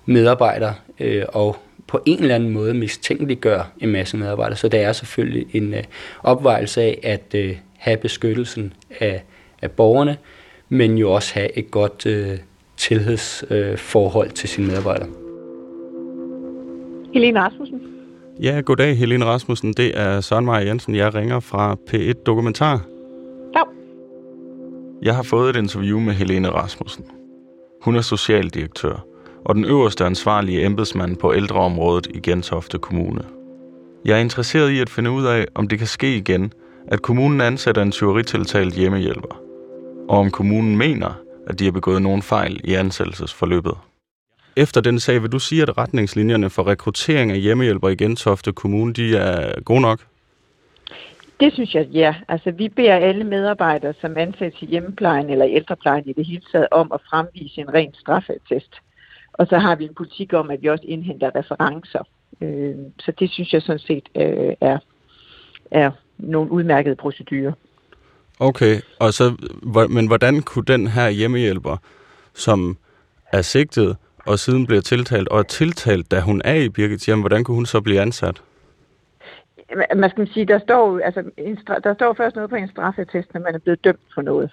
[0.09, 4.57] medarbejdere øh, og på en eller anden måde mistænkeliggør en masse medarbejdere.
[4.57, 5.83] Så det er selvfølgelig en øh,
[6.23, 9.23] opvejelse af at øh, have beskyttelsen af,
[9.61, 10.17] af borgerne,
[10.69, 12.37] men jo også have et godt øh,
[12.77, 15.07] tilhedsforhold øh, til sine medarbejdere.
[17.13, 17.81] Helene Rasmussen.
[18.41, 19.73] Ja, goddag Helene Rasmussen.
[19.73, 20.95] Det er Søren Maja Jensen.
[20.95, 22.85] Jeg ringer fra P1 Dokumentar.
[23.55, 23.61] Ja.
[25.01, 27.05] Jeg har fået et interview med Helene Rasmussen.
[27.81, 29.08] Hun er socialdirektør
[29.45, 33.21] og den øverste ansvarlige embedsmand på ældreområdet i Gentofte Kommune.
[34.05, 36.53] Jeg er interesseret i at finde ud af, om det kan ske igen,
[36.87, 39.41] at kommunen ansætter en tyveritiltalt hjemmehjælper,
[40.09, 41.13] og om kommunen mener,
[41.47, 43.73] at de har begået nogen fejl i ansættelsesforløbet.
[44.55, 48.93] Efter den sag vil du sige, at retningslinjerne for rekruttering af hjemmehjælper i Gentofte Kommune,
[48.93, 49.99] de er gode nok?
[51.39, 52.15] Det synes jeg, ja.
[52.27, 56.67] Altså, vi beder alle medarbejdere, som ansættes i hjemmeplejen eller ældreplejen i det hele taget,
[56.71, 58.75] om at fremvise en ren straffetest.
[59.39, 62.03] Og så har vi en politik om, at vi også indhenter referencer.
[62.41, 64.77] Øh, så det synes jeg sådan set øh, er,
[65.71, 67.51] er nogle udmærkede procedurer.
[68.39, 69.25] Okay, og så,
[69.89, 71.77] men hvordan kunne den her hjemmehjælper,
[72.33, 72.77] som
[73.33, 77.19] er sigtet og siden bliver tiltalt, og er tiltalt, da hun er i Birgit hjem,
[77.19, 78.41] hvordan kunne hun så blive ansat?
[79.95, 81.23] Man skal sige, der står, altså,
[81.83, 84.51] der står først noget på en straffetest, når man er blevet dømt for noget.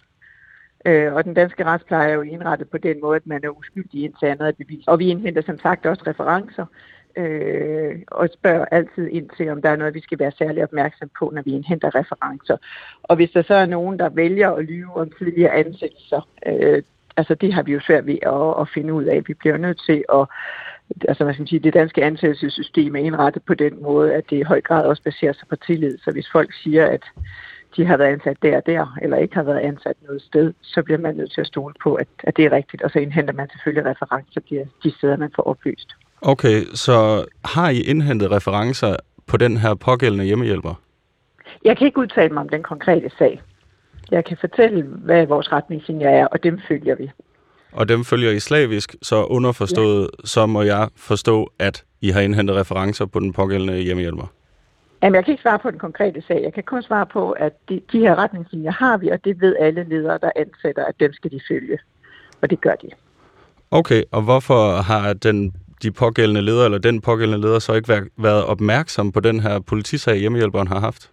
[0.87, 4.05] Øh, og den danske retspleje er jo indrettet på den måde, at man er uskyldig
[4.05, 4.88] indtil andet er bevist.
[4.88, 6.66] Og vi indhenter som sagt også referencer,
[7.16, 11.11] øh, og spørger altid ind til, om der er noget, vi skal være særlig opmærksom
[11.18, 12.57] på, når vi indhenter referencer.
[13.03, 16.83] Og hvis der så er nogen, der vælger at lyve om tidligere ansættelser, øh,
[17.16, 19.22] altså det har vi jo svært ved at, at finde ud af.
[19.27, 20.27] Vi bliver nødt til at
[21.09, 24.42] altså hvad skal sige, det danske ansættelsessystem er indrettet på den måde, at det i
[24.42, 25.99] høj grad også baserer sig på tillid.
[25.99, 27.05] Så hvis folk siger, at
[27.77, 30.83] de har været ansat der og der, eller ikke har været ansat noget sted, så
[30.83, 33.35] bliver man nødt til at stole på, at, at det er rigtigt, og så indhenter
[33.35, 35.89] man selvfølgelig referencer til de steder, man får oplyst.
[36.21, 40.75] Okay, så har I indhentet referencer på den her pågældende hjemmehjælper?
[41.65, 43.43] Jeg kan ikke udtale mig om den konkrete sag.
[44.11, 47.11] Jeg kan fortælle, hvad vores retningslinjer er, og dem følger vi.
[47.73, 50.27] Og dem følger I slavisk, så underforstået, ja.
[50.27, 54.27] så må jeg forstå, at I har indhentet referencer på den pågældende hjemmehjælper?
[55.03, 56.43] Jamen, jeg kan ikke svare på den konkrete sag.
[56.43, 59.57] Jeg kan kun svare på, at de, de her retningslinjer har vi, og det ved
[59.61, 61.79] alle ledere, der ansætter, at dem skal de følge.
[62.43, 62.89] Og det gør de.
[63.71, 68.45] Okay, og hvorfor har den, de pågældende ledere, eller den pågældende leder, så ikke været
[68.45, 71.11] opmærksom på den her politisag, hjemmehjælperen har haft?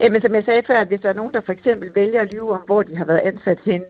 [0.00, 2.32] Jamen, som jeg sagde før, at hvis der er nogen, der for eksempel vælger at
[2.32, 3.84] lyve om, hvor de har været ansat henne,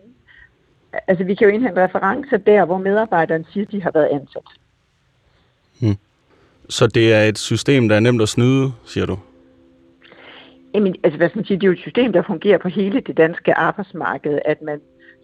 [1.07, 4.47] altså vi kan jo indhente referencer der, hvor medarbejderen siger, de har været ansat.
[5.79, 5.97] Hmm.
[6.69, 9.17] Så det er et system, der er nemt at snyde, siger du?
[10.73, 12.99] Jamen, altså hvad skal man sige, det er jo et system, der fungerer på hele
[12.99, 14.79] det danske arbejdsmarked, at man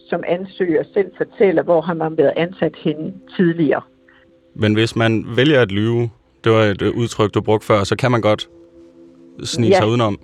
[0.09, 3.81] som ansøger selv fortæller, hvor har man været ansat henne tidligere.
[4.55, 6.09] Men hvis man vælger at lyve,
[6.43, 8.49] det var et udtryk, du brugte før, så kan man godt
[9.43, 9.77] snige ja.
[9.77, 10.19] sig udenom?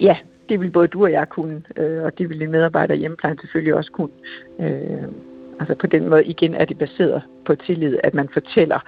[0.00, 0.16] Ja,
[0.48, 3.38] det vil både du og jeg kunne, øh, og det vil en medarbejder i hjemmeplejen
[3.38, 4.12] selvfølgelig også kunne.
[4.60, 5.08] Øh,
[5.60, 8.80] altså på den måde igen er det baseret på tillid, at man fortæller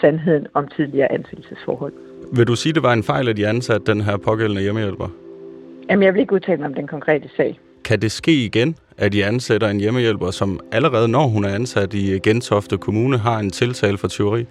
[0.00, 1.92] sandheden om tidligere ansættelsesforhold.
[2.32, 5.08] Vil du sige, det var en fejl, at de ansatte den her pågældende hjemmehjælper?
[5.90, 7.60] Jamen, jeg vil ikke udtale mig om den konkrete sag.
[7.84, 11.94] Kan det ske igen, at de ansætter en hjemmehjælper, som allerede når hun er ansat
[11.94, 14.46] i Gentofte Kommune, har en tiltale for tyveri?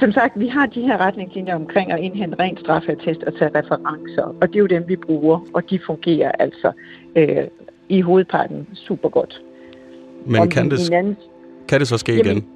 [0.00, 4.36] Som sagt, vi har de her retningslinjer omkring at indhente ren straffetest og tage referencer,
[4.40, 6.72] og det er jo dem, vi bruger, og de fungerer altså
[7.16, 7.44] øh,
[7.88, 9.42] i hovedparten super godt.
[10.26, 11.16] Men kan det, anden...
[11.68, 12.46] kan det så ske jamen, igen?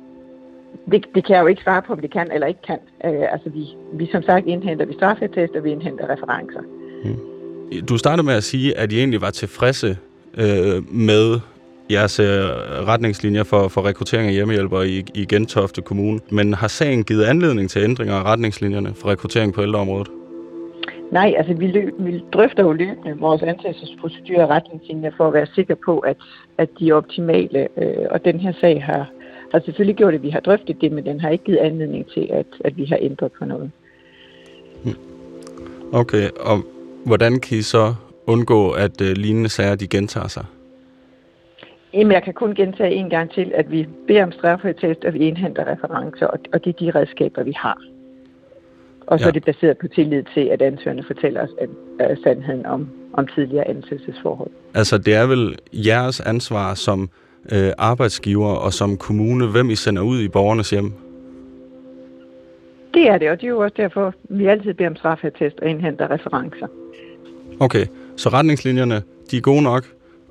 [0.90, 2.78] Det, det kan jeg jo ikke svare på, om det kan eller ikke kan.
[3.04, 6.61] Øh, altså, vi, vi som sagt indhenter vi straffetest, og vi indhenter referencer.
[7.04, 7.87] Hmm.
[7.88, 9.96] Du startede med at sige, at I egentlig var tilfredse
[10.38, 11.40] øh, med
[11.90, 12.26] jeres øh,
[12.92, 16.20] retningslinjer for, for rekruttering af hjemmehjælpere i, i Gentofte Kommune.
[16.30, 20.09] Men har sagen givet anledning til ændringer af retningslinjerne for rekruttering på ældreområdet?
[21.12, 25.46] Nej, altså vi, løb, vi drøfter jo løbende vores ansættelsesprocedurer og retningslinjer for at være
[25.54, 26.16] sikre på, at,
[26.59, 27.68] at de er optimale.
[27.76, 29.11] Øh, og den her sag har,
[29.52, 32.28] har selvfølgelig gjort, at vi har drøftet det, men den har ikke givet anledning til,
[32.30, 33.70] at, at vi har ændret på noget.
[34.84, 34.94] Hmm.
[35.92, 36.58] Okay, og
[37.04, 37.94] hvordan kan I så
[38.26, 40.44] undgå, at uh, lignende sager de gentager sig?
[41.92, 45.18] Jamen, jeg kan kun gentage en gang til, at vi beder om straffetest, og vi
[45.18, 47.78] indhenter referencer, og, og det er de redskaber, vi har.
[49.06, 49.28] Og så ja.
[49.28, 53.26] er det baseret på tillid til, at ansøgerne fortæller os at, at sandheden om, om
[53.26, 54.50] tidligere ansættelsesforhold.
[54.74, 57.10] Altså, det er vel jeres ansvar som
[57.53, 60.92] øh, arbejdsgiver og som kommune, hvem I sender ud i borgernes hjem?
[62.94, 65.68] Det er det, og det er jo også derfor, vi altid beder om straffetest og
[65.68, 66.66] indhenter referencer.
[67.61, 69.85] Okay, så retningslinjerne, de er gode nok,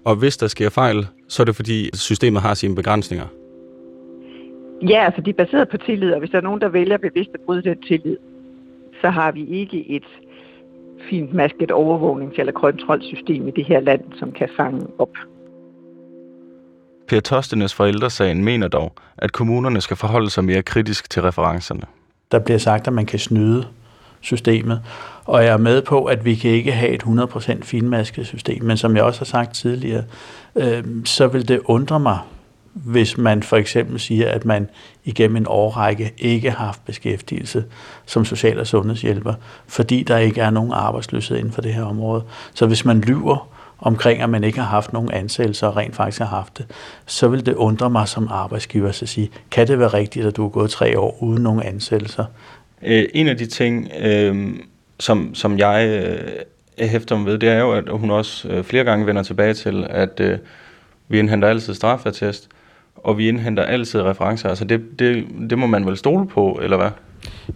[0.03, 3.25] og hvis der sker fejl, så er det fordi systemet har sine begrænsninger?
[4.89, 7.29] Ja, altså de er baseret på tillid, og hvis der er nogen, der vælger bevidst
[7.33, 8.17] at bryde den tillid,
[9.01, 10.03] så har vi ikke et
[11.09, 15.17] fint masket overvågnings- eller kontrolsystem i det her land, som kan fange op.
[17.09, 21.81] Per Tostenes fra ældresagen mener dog, at kommunerne skal forholde sig mere kritisk til referencerne.
[22.31, 23.65] Der bliver sagt, at man kan snyde
[24.21, 24.81] systemet.
[25.25, 28.77] Og jeg er med på, at vi kan ikke have et 100% finmasket system, men
[28.77, 30.03] som jeg også har sagt tidligere,
[30.55, 32.19] øh, så vil det undre mig,
[32.73, 34.69] hvis man for eksempel siger, at man
[35.05, 37.63] igennem en årrække ikke har haft beskæftigelse
[38.05, 39.33] som social- og sundhedshjælper,
[39.67, 42.23] fordi der ikke er nogen arbejdsløshed inden for det her område.
[42.53, 43.47] Så hvis man lyver
[43.81, 46.65] omkring, at man ikke har haft nogen ansættelser og rent faktisk har haft det,
[47.05, 50.45] så vil det undre mig som arbejdsgiver at sige, kan det være rigtigt, at du
[50.45, 52.25] er gået tre år uden nogen ansættelser?
[52.83, 54.49] Øh, en af de ting, øh,
[54.99, 56.03] som, som jeg
[56.79, 59.53] øh, hæfter mig ved, det er jo, at hun også øh, flere gange vender tilbage
[59.53, 60.37] til, at øh,
[61.07, 62.49] vi indhenter altid straffetest,
[62.95, 64.49] og vi indhenter altid referencer.
[64.49, 66.89] Altså det, det, det må man vel stole på, eller hvad?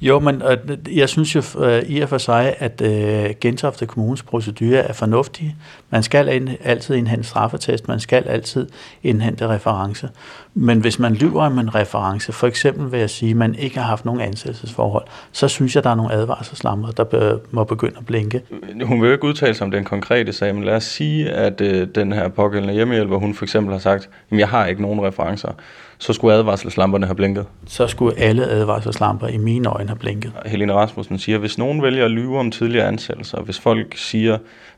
[0.01, 4.23] Jo, men øh, jeg synes jo øh, i og for sig, at øh, Gentofte Kommunes
[4.23, 5.55] procedurer er fornuftige.
[5.89, 8.67] Man skal ind, altid indhente straffetest, man skal altid
[9.03, 10.09] indhente reference.
[10.53, 13.77] Men hvis man lyver om en reference, for eksempel ved at sige, at man ikke
[13.77, 17.95] har haft nogen ansættelsesforhold, så synes jeg, der er nogle advarselslamper, der be, må begynde
[17.97, 18.41] at blinke.
[18.83, 21.61] Hun vil jo ikke udtale sig om den konkrete sag, men lad os sige, at
[21.61, 25.01] øh, den her pågældende hjemmehjælper, hun for eksempel har sagt, at jeg har ikke nogen
[25.01, 25.51] referencer
[25.97, 27.45] så skulle advarselslamperne have blinket.
[27.65, 30.31] Så skulle alle advarselslamper i mine øjne have blinket.
[30.45, 34.37] Helene Rasmussen siger, hvis nogen vælger at lyve om tidligere ansættelser, hvis folk siger,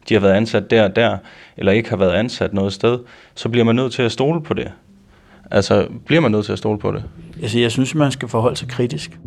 [0.09, 1.17] de har været ansat der og der,
[1.57, 2.99] eller ikke har været ansat noget sted,
[3.35, 4.71] så bliver man nødt til at stole på det.
[5.51, 7.03] Altså, bliver man nødt til at stole på det?
[7.41, 9.19] Altså, jeg synes, man skal forholde sig kritisk.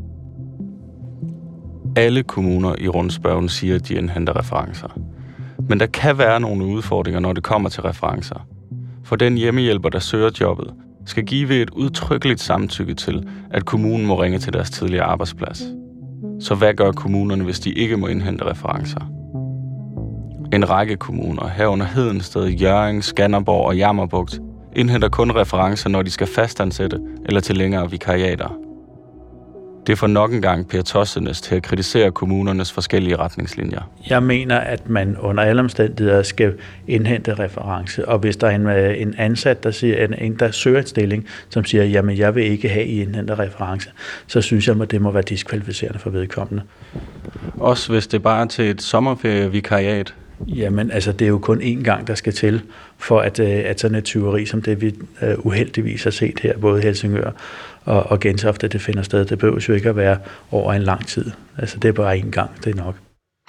[1.97, 4.99] Alle kommuner i rundspørgen siger, at de indhenter referencer.
[5.69, 8.47] Men der kan være nogle udfordringer, når det kommer til referencer.
[9.05, 10.75] For den hjemmehjælper, der søger jobbet,
[11.09, 15.63] skal give et udtrykkeligt samtykke til, at kommunen må ringe til deres tidligere arbejdsplads.
[16.41, 19.01] Så hvad gør kommunerne, hvis de ikke må indhente referencer?
[20.53, 24.41] En række kommuner, herunder Hedensted, Jørgen, Skanderborg og Jammerbugt,
[24.77, 28.59] indhenter kun referencer, når de skal fastansætte eller til længere vikariater–
[29.87, 33.91] det får nok engang Per Tossenes til at kritisere kommunernes forskellige retningslinjer.
[34.11, 36.55] Jeg mener, at man under alle omstændigheder skal
[36.89, 40.51] indhente reference, og hvis der er en, øh, en ansat, der, siger, en, en, der
[40.51, 43.91] søger en stilling, som siger, jamen jeg vil ikke have, I indhenter reference,
[44.27, 46.63] så synes jeg, at det må være diskvalificerende for vedkommende.
[47.57, 50.15] Også hvis det bare er til et sommerferievikariat?
[50.47, 52.63] Jamen, altså, det er jo kun én gang, der skal til,
[52.99, 56.59] for at, øh, at sådan et tyveri, som det vi uh, uheldigvis har set her,
[56.59, 57.31] både Helsingør
[57.85, 59.25] og, og Gentofte, det finder sted.
[59.25, 60.19] Det behøver jo ikke at være
[60.51, 61.31] over en lang tid.
[61.59, 62.95] Altså, det er bare én gang, det er nok.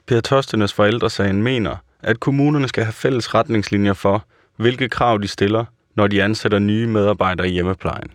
[0.07, 4.25] Per Tostenes forældresagen mener, at kommunerne skal have fælles retningslinjer for,
[4.57, 5.65] hvilke krav de stiller,
[5.95, 8.09] når de ansætter nye medarbejdere i hjemmeplejen.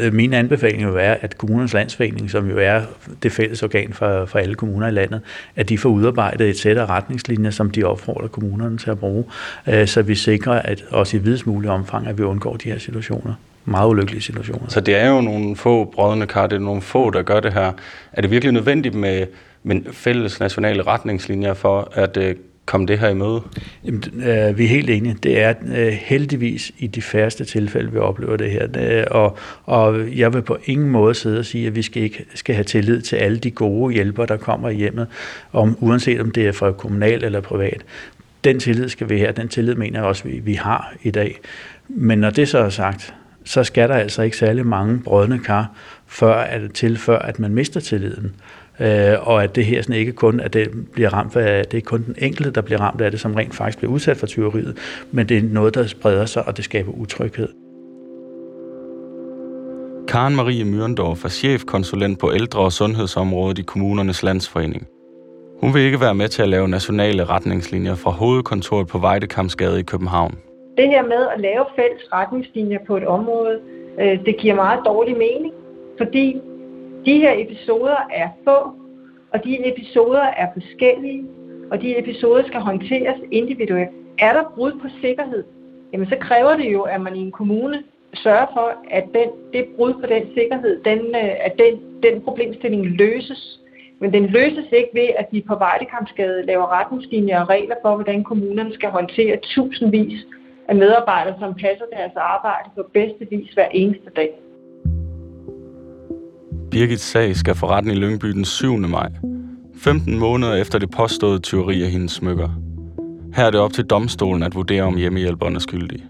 [0.00, 2.82] Øh, min anbefaling vil være, at kommunernes landsforening, som jo er
[3.22, 5.20] det fælles organ for, for alle kommuner i landet,
[5.56, 9.24] at de får udarbejdet et sæt af retningslinjer, som de opfordrer kommunerne til at bruge,
[9.68, 12.78] øh, så vi sikrer, at også i videst mulig omfang, at vi undgår de her
[12.78, 14.68] situationer meget ulykkelige situationer.
[14.68, 17.52] Så det er jo nogle få brødende kar, det er nogle få, der gør det
[17.52, 17.72] her.
[18.12, 19.26] Er det virkelig nødvendigt med,
[19.62, 22.34] med fælles nationale retningslinjer for at øh,
[22.66, 23.42] komme det her i møde?
[23.84, 25.16] Jamen, øh, vi er helt enige.
[25.22, 28.66] Det er øh, heldigvis i de færreste tilfælde, vi oplever det her.
[28.66, 32.24] Det, og, og jeg vil på ingen måde sidde og sige, at vi skal ikke
[32.34, 35.06] skal have tillid til alle de gode hjælpere, der kommer i hjemmet,
[35.52, 37.84] om, uanset om det er fra kommunal eller privat.
[38.44, 39.32] Den tillid skal vi have.
[39.32, 41.40] Den tillid mener jeg også, vi, vi har i dag.
[41.88, 45.70] Men når det så er sagt, så skal der altså ikke særlig mange brødne kar
[46.06, 48.34] før, at, til, før at man mister tilliden.
[48.80, 51.80] Øh, og at det her sådan ikke kun at det bliver ramt af, det er
[51.80, 54.76] kun den enkelte, der bliver ramt af det, som rent faktisk bliver udsat for tyveriet,
[55.12, 57.48] men det er noget, der spreder sig, og det skaber utryghed.
[60.08, 64.86] Karen Marie Myrendorf er chefkonsulent på ældre- og sundhedsområdet i kommunernes landsforening.
[65.60, 69.82] Hun vil ikke være med til at lave nationale retningslinjer fra hovedkontoret på Vejdekamsgade i
[69.82, 70.38] København.
[70.76, 73.60] Det her med at lave fælles retningslinjer på et område,
[74.00, 75.54] øh, det giver meget dårlig mening,
[75.98, 76.40] fordi
[77.06, 78.58] de her episoder er få,
[79.32, 81.24] og de episoder er forskellige,
[81.70, 83.90] og de episoder skal håndteres individuelt.
[84.18, 85.44] Er der brud på sikkerhed,
[85.92, 87.82] jamen så kræver det jo, at man i en kommune
[88.14, 92.86] sørger for, at den, det brud på den sikkerhed, den, øh, at den, den problemstilling
[92.86, 93.60] løses.
[94.00, 98.24] Men den løses ikke ved, at de på Vejlekampsgade laver retningslinjer og regler for, hvordan
[98.24, 100.26] kommunerne skal håndtere tusindvis
[100.68, 104.30] af medarbejdere, som passer deres arbejde på bedste vis hver eneste dag.
[106.70, 108.76] Birgits sag skal for retten i Lyngby den 7.
[108.76, 109.10] maj.
[109.76, 112.48] 15 måneder efter det påståede tyveri af hendes smykker.
[113.34, 116.04] Her er det op til domstolen at vurdere, om hjemmehjælperen er skyldig.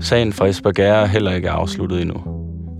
[0.00, 2.16] Sagen fra Esbergære er heller ikke afsluttet endnu.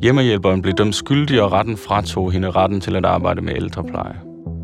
[0.03, 4.17] Hjemmehjælperen blev dømt skyldig, og retten fratog hende retten til at arbejde med ældrepleje.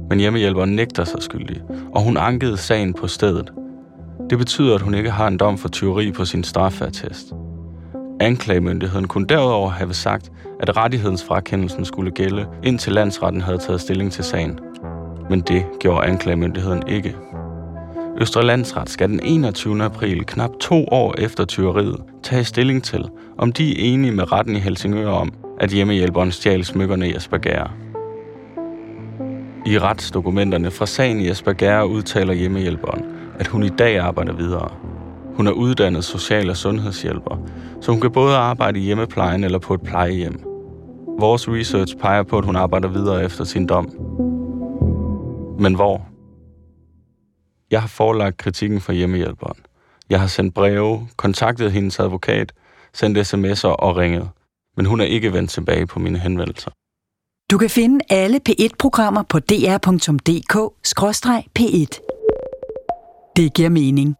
[0.08, 1.62] Men hjemmehjælperen nægter sig skyldig,
[1.94, 3.52] og hun ankede sagen på stedet.
[4.30, 7.32] Det betyder, at hun ikke har en dom for tyveri på sin straffertest.
[8.20, 14.24] Anklagemyndigheden kunne derudover have sagt, at rettighedsfrakendelsen skulle gælde, indtil landsretten havde taget stilling til
[14.24, 14.58] sagen.
[15.30, 17.16] Men det gjorde anklagemyndigheden ikke.
[18.20, 19.84] Østre Landsret skal den 21.
[19.84, 23.04] april, knap to år efter tyveriet, tage stilling til,
[23.38, 27.76] om de er enige med retten i Helsingør om, at hjemmehjælperen stjal smykkerne i Asperger.
[29.66, 33.04] I retsdokumenterne fra sagen i Asperger udtaler hjemmehjælperen,
[33.40, 34.72] at hun i dag arbejder videre.
[35.34, 37.46] Hun er uddannet social- og sundhedshjælper,
[37.80, 40.44] så hun kan både arbejde i hjemmeplejen eller på et plejehjem.
[41.18, 43.84] Vores research peger på, at hun arbejder videre efter sin dom.
[45.58, 46.06] Men hvor?
[47.70, 49.58] Jeg har forelagt kritikken fra hjemmehjælperen.
[50.10, 52.52] Jeg har sendt breve, kontaktet hendes advokat,
[52.94, 54.28] sendt sms'er og ringet.
[54.76, 56.70] Men hun er ikke vendt tilbage på mine henvendelser.
[57.50, 59.80] Du kan finde alle P1-programmer på dr.dk-p1.
[63.36, 64.19] Det giver mening.